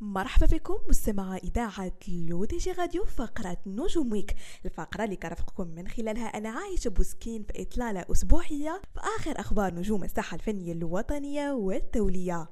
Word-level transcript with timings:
مرحبا 0.00 0.46
بكم 0.46 0.78
مستمع 0.88 1.36
إذاعة 1.36 1.92
لو 2.08 2.44
دي 2.44 2.56
جي 2.56 2.72
راديو 2.72 3.04
فقرة 3.04 3.56
نجوم 3.66 4.12
week 4.12 4.34
الفقرة 4.64 5.04
اللي 5.04 5.16
كنرافقكم 5.16 5.66
من 5.68 5.88
خلالها 5.88 6.26
أنا 6.26 6.48
عايشة 6.48 6.88
بوسكين 6.88 7.42
في 7.42 7.62
إطلالة 7.62 8.04
أسبوعية 8.12 8.80
في 8.94 9.00
آخر 9.18 9.40
أخبار 9.40 9.74
نجوم 9.74 10.04
الساحة 10.04 10.34
الفنية 10.34 10.72
الوطنية 10.72 11.52
والدولية. 11.52 12.48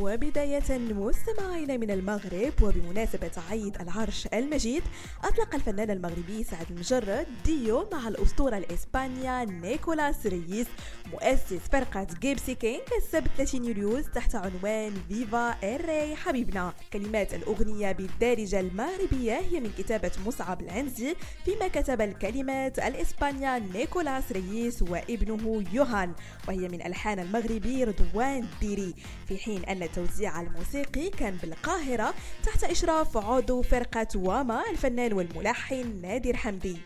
وبداية 0.00 0.78
مستمعين 0.78 1.80
من 1.80 1.90
المغرب 1.90 2.52
وبمناسبة 2.62 3.30
عيد 3.50 3.80
العرش 3.80 4.26
المجيد 4.34 4.82
أطلق 5.24 5.54
الفنان 5.54 5.90
المغربي 5.90 6.44
سعد 6.44 6.66
المجرد 6.70 7.26
ديو 7.44 7.88
مع 7.92 8.08
الأسطورة 8.08 8.56
الإسبانيا 8.58 9.44
نيكولاس 9.44 10.26
ريس 10.26 10.66
مؤسس 11.12 11.60
فرقة 11.72 12.06
جيبسي 12.20 12.54
كينج 12.54 12.80
السبت 12.98 13.30
30 13.36 13.64
يوليوز 13.64 14.04
تحت 14.14 14.34
عنوان 14.34 14.92
viva 15.08 15.50
el 15.62 15.84
rey 15.84 16.16
حبيبنا. 16.16 16.72
كلمات 16.92 17.34
الأغنية 17.34 17.92
بالدارجة 17.92 18.60
المغربية 18.60 19.38
هي 19.38 19.60
من 19.60 19.70
كتابة 19.78 20.10
مصعب 20.26 20.60
العنزي 20.60 21.14
فيما 21.44 21.68
كتب 21.68 22.00
الكلمات 22.00 22.78
الإسبانيا 22.78 23.58
نيكولاس 23.58 24.32
ريس 24.32 24.82
وابنه 24.82 25.64
يوهان 25.72 26.12
وهي 26.48 26.68
من 26.68 26.86
ألحان 26.86 27.18
المغربي 27.18 27.84
رضوان 27.84 28.46
ديري. 28.60 28.94
في 29.28 29.38
حين 29.38 29.64
أن 29.64 29.81
التوزيع 29.84 30.40
الموسيقي 30.40 31.10
كان 31.10 31.36
بالقاهرة 31.42 32.14
تحت 32.44 32.64
إشراف 32.64 33.16
عضو 33.16 33.62
فرقة 33.62 34.06
واما 34.14 34.62
الفنان 34.70 35.12
والملحن 35.12 36.00
نادر 36.02 36.36
حمدي. 36.36 36.76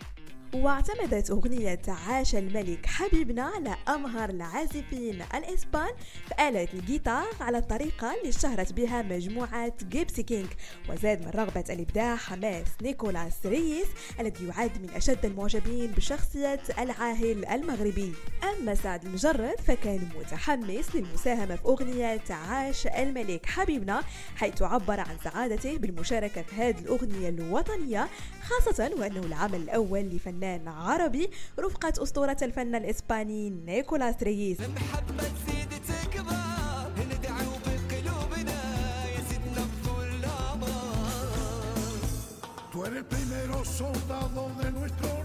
واعتمدت 0.55 1.31
أغنية 1.31 1.81
عاش 1.89 2.35
الملك 2.35 2.87
حبيبنا 2.87 3.43
على 3.43 3.77
أمهر 3.89 4.31
العازفين 4.31 5.23
الإسبان 5.35 5.91
في 6.29 6.49
آلة 6.49 6.69
الجيتار 6.75 7.27
على 7.41 7.59
الطريقة 7.59 8.15
اللي 8.15 8.29
اشتهرت 8.29 8.73
بها 8.73 9.03
مجموعة 9.03 9.73
جيبسي 9.89 10.23
كينج. 10.23 10.47
وزاد 10.89 11.21
من 11.23 11.31
رغبة 11.31 11.65
الإبداع 11.71 12.17
حماس 12.17 12.67
نيكولاس 12.83 13.47
ريس 13.47 13.87
الذي 14.21 14.47
يعد 14.47 14.83
من 14.83 14.91
أشد 14.91 15.25
المعجبين 15.25 15.91
بشخصية 15.91 16.61
العاهل 16.79 17.47
المغربي. 17.47 18.13
أما 18.45 18.75
سعد 18.75 19.05
المجرد 19.05 19.61
فكان 19.67 20.09
متحمس 20.19 20.95
للمساهمة 20.95 21.57
في 21.57 21.65
أغنية 21.65 22.23
عاش 22.31 22.87
الملك 22.87 23.47
حبيبنا 23.47 24.03
حيث 24.37 24.63
عبر 24.63 25.01
عن 25.01 25.17
سعادته 25.25 25.79
بالمشاركة 25.79 26.43
في 26.43 26.55
هذه 26.55 26.79
الأغنية 26.79 27.29
الوطنية 27.29 28.09
خاصة 28.43 28.91
وأنه 28.99 29.21
العمل 29.21 29.61
الأول 29.61 30.01
لفنان 30.01 30.36
فنان 30.37 30.69
عربي 30.69 31.31
رفقة 31.59 31.93
أسطورة 32.03 32.37
الفن 32.43 32.75
الإسباني 32.75 33.51
نيكولاس 33.51 34.23
ريس 34.23 34.59
Tú 42.73 42.85
eres 42.85 42.99
el 42.99 43.07
primero 43.07 43.65
soldado 43.65 44.51
de 44.61 44.71
nuestro. 44.71 45.16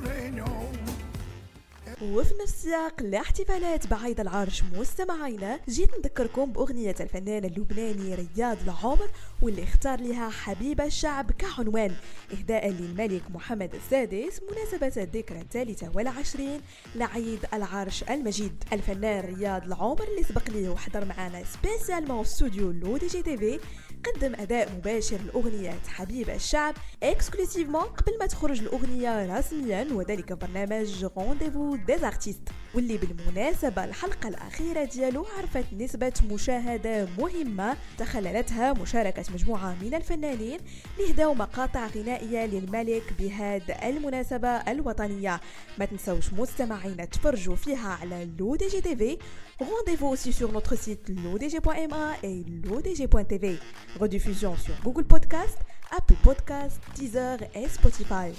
وفي 2.02 2.34
نفس 2.42 2.54
السياق 2.54 3.04
لاحتفالات 3.04 3.88
بعيد 3.88 4.20
العرش 4.20 4.64
مستمعينا 4.64 5.60
جيت 5.70 5.90
نذكركم 6.00 6.52
بأغنية 6.52 6.96
الفنان 7.00 7.46
اللبناني 7.46 8.16
رياض 8.16 8.58
العمر 8.64 9.10
واللي 9.42 9.64
اختار 9.64 10.02
لها 10.02 10.30
حبيب 10.30 10.82
الشعب 10.82 11.32
كعنوان. 11.32 11.96
إهداء 12.34 12.70
للملك 12.70 13.22
محمد 13.34 13.76
السادس 13.76 14.42
مناسبة 14.52 15.04
الذكرى 15.04 15.42
الثالثة 15.42 15.92
والعشرين 15.96 16.62
لعيد 16.96 17.40
العرش 17.54 18.04
المجيد. 18.04 18.64
الفنان 18.74 19.36
رياض 19.36 19.64
العمر 19.64 20.04
اللي 20.04 20.24
سبق 20.24 20.50
لي 20.50 20.70
وحضر 20.70 21.06
معنا 21.06 21.44
spécialement 21.44 22.22
استوديو 22.22 22.72
L'ODJ 22.72 23.22
TV 23.22 23.60
قدم 24.06 24.36
أداء 24.36 24.72
مباشر 24.78 25.18
لأغنية 25.18 25.80
حبيب 25.88 26.30
الشعب 26.30 26.76
exclusivement 27.04 27.82
قبل 27.82 28.18
ما 28.20 28.26
تخرج 28.26 28.60
الأغنية 28.60 29.38
رسميا 29.40 29.88
وذلك 29.92 30.34
برنامج 30.34 31.06
rendez-vous 31.18 31.76
des 31.76 32.04
artistes 32.04 32.42
واللي 32.76 32.98
بالمناسبة 32.98 33.84
الحلقة 33.84 34.30
الأخيرة 34.30 34.84
ديالو 34.84 35.26
عرفت 35.38 35.66
نسبة 35.74 36.14
مشاهدة 36.32 37.08
مهمة 37.18 37.78
تخللتها 37.98 38.74
مشاركة 38.74 39.24
مجموعة 39.34 39.76
من 39.82 39.94
الفنانين 39.96 40.60
لإهداء 41.00 41.34
مقاطع 41.34 41.88
غنائية 41.88 42.46
للملك 42.46 43.14
بهذه 43.20 43.90
المناسبة 43.90 44.50
الوطنية 44.50 45.42
ما 45.80 45.86
تنسوش 45.86 46.34
مستمعين 46.34 47.10
تفرجوا 47.10 47.56
فيها 47.56 47.90
على 48.02 48.30
L'ODJ 48.40 48.82
TV 48.82 49.18
Rendez-vous 49.62 50.08
aussi 50.08 50.34
sur 50.34 50.52
notre 50.52 50.76
site 50.76 51.10
lodj.ma 51.24 52.16
et 52.24 52.44
lodj.tv. 52.64 53.60
Rediffusion 54.00 54.56
sur 54.56 54.74
Google 54.84 55.04
Podcast, 55.04 55.60
Apple 55.92 56.16
Podcast, 56.24 56.82
Deezer 56.96 57.38
et 57.54 57.68
Spotify. 57.68 58.32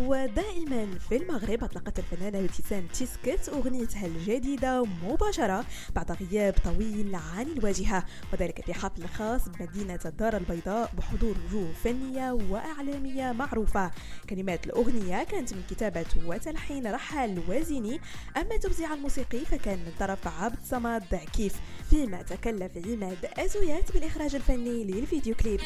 ودائما 0.00 0.98
في 1.08 1.16
المغرب 1.16 1.64
أطلقت 1.64 1.98
الفنانة 1.98 2.38
ابتسام 2.38 2.86
تيسكت 2.86 3.48
أغنيتها 3.48 4.06
الجديدة 4.06 4.84
مباشرة 5.04 5.64
بعد 5.94 6.12
غياب 6.12 6.54
طويل 6.64 7.14
عن 7.14 7.46
الواجهة 7.46 8.04
وذلك 8.32 8.64
في 8.64 8.74
حفل 8.74 9.08
خاص 9.08 9.48
بمدينه 9.48 10.00
الدار 10.04 10.36
البيضاء 10.36 10.90
بحضور 10.98 11.36
وجوه 11.46 11.72
فنية 11.84 12.32
وإعلامية 12.32 13.32
معروفة. 13.32 13.90
كلمات 14.30 14.66
الأغنية 14.66 15.24
كانت 15.24 15.54
من 15.54 15.62
كتابة 15.70 16.06
وتلحين 16.26 16.86
رحال 16.92 17.38
الوازني 17.38 18.00
أما 18.36 18.54
التوزيع 18.54 18.94
الموسيقي 18.94 19.38
فكان 19.38 19.78
من 19.78 19.92
طرف 20.00 20.28
عبد 20.28 20.58
صمد 20.64 21.04
عكيف 21.12 21.54
فيما 21.90 22.22
تكلف 22.22 22.72
عماد 22.86 23.18
أزويات 23.24 23.92
بالإخراج 23.92 24.34
الفني 24.34 24.84
للفيديو 24.84 25.34
كليب. 25.34 25.60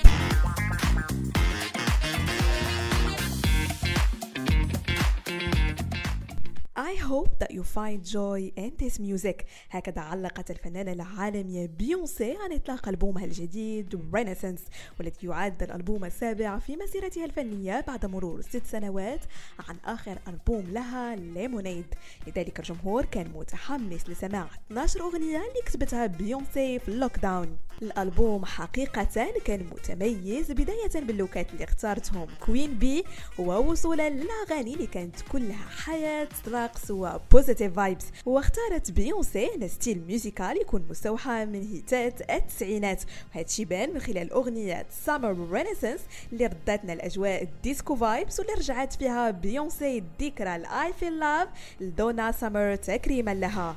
I 6.88 6.94
hope 6.94 7.31
that 7.41 7.50
you 7.56 7.62
find 7.78 7.99
joy 8.04 8.53
in 8.56 8.72
this 8.78 8.99
music. 8.99 9.44
هكذا 9.71 10.00
علقت 10.00 10.50
الفنانة 10.50 10.93
العالمية 10.93 11.66
بيونسي 11.66 12.37
عن 12.37 12.53
إطلاق 12.53 12.88
ألبومها 12.88 13.25
الجديد 13.25 14.00
Renaissance 14.15 14.61
والذي 14.98 15.27
يعد 15.27 15.62
الألبوم 15.62 16.04
السابع 16.04 16.59
في 16.59 16.77
مسيرتها 16.77 17.25
الفنية 17.25 17.81
بعد 17.87 18.06
مرور 18.06 18.41
ست 18.41 18.66
سنوات 18.66 19.21
عن 19.69 19.77
آخر 19.84 20.19
ألبوم 20.28 20.65
لها 20.71 21.16
Lemonade 21.16 21.87
لذلك 22.27 22.59
الجمهور 22.59 23.04
كان 23.04 23.28
متحمس 23.34 24.09
لسماع 24.10 24.48
12 24.66 25.00
أغنية 25.00 25.37
اللي 25.37 25.60
كتبتها 25.66 26.06
بيونسي 26.06 26.78
في 26.78 26.88
ال 26.89 27.19
lockdown 27.19 27.59
الألبوم 27.83 28.44
حقيقة 28.44 29.09
كان 29.44 29.61
متميز 29.72 30.53
بداية 30.53 30.89
بال 30.94 31.11
look 31.11 31.44
ات 31.44 31.53
اللي 31.53 31.65
اختارتهم. 31.65 32.27
Queen 32.47 32.78
B 32.78 33.05
ووصولا 33.39 34.11
للأغاني 34.11 34.75
اللي 34.75 34.87
كانت 34.87 35.16
كلها 35.33 35.69
حياة 35.84 36.28
رقص 36.49 36.91
و 36.91 37.00
positive 37.00 37.75
vibes 37.77 38.05
واختارت 38.27 38.91
بيونسي 38.91 39.69
style 39.69 40.03
musical 40.06 40.61
يكون 40.61 40.87
مستوحى 40.91 41.44
من 41.44 41.62
hit 41.72 42.16
ات 42.16 42.31
التسعينات. 42.31 43.03
وهذا 43.34 43.47
الشيء 43.47 43.66
بان 43.66 43.95
من 43.95 44.00
خلال 44.00 44.33
أغنية 44.33 44.87
Summer 45.05 45.49
Renaissance 45.53 46.00
اللي 46.33 46.47
ردتنا 46.47 46.93
الأجواء 46.93 47.43
ال 47.43 47.52
disco 47.52 47.97
vibes 47.97 48.41
واللي 48.41 48.55
رجعت 48.55 48.93
فيها 48.93 49.31
بيونسي 49.31 49.99
الذكرى 49.99 50.56
ال 50.56 50.93
I 50.93 50.98
Feel 50.98 51.19
Love 51.19 51.49
لدونا 51.81 52.33
سامر 52.33 52.77
تكريما 52.77 53.34
لها. 53.34 53.77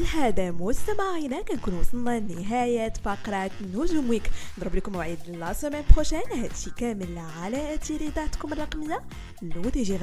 بهذا 0.00 0.50
مستمعينا 0.50 1.42
كنكون 1.42 1.74
وصلنا 1.74 2.20
لنهاية 2.20 2.92
فقرة 3.04 3.50
نجوم 3.74 4.10
week 4.10 4.30
نضرب 4.58 4.74
لكم 4.74 4.92
موعد 4.92 5.18
la 5.28 5.52
semaine 5.52 5.82
prochaine. 5.94 6.20
هادشي 6.34 6.70
كامل 6.70 7.18
على 7.42 7.78
تيليداتكم 7.78 8.52
الرقمية 8.52 9.00
L'ODJ 9.42 9.98